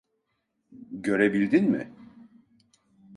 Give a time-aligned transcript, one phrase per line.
[0.91, 1.91] Görebildin mi?